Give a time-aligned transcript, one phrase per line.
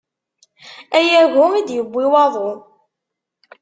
[0.97, 2.49] Ay agu i d-yewwi waḍu.